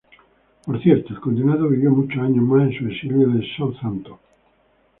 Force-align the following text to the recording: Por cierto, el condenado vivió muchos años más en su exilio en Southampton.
Por 0.65 0.81
cierto, 0.81 1.13
el 1.13 1.19
condenado 1.19 1.69
vivió 1.69 1.91
muchos 1.91 2.19
años 2.23 2.43
más 2.43 2.63
en 2.63 2.73
su 2.75 2.87
exilio 2.87 3.27
en 3.27 3.43
Southampton. 3.55 4.17